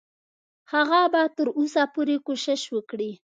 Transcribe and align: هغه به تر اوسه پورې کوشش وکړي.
هغه 0.73 1.01
به 1.13 1.23
تر 1.35 1.47
اوسه 1.57 1.83
پورې 1.93 2.15
کوشش 2.27 2.61
وکړي. 2.75 3.11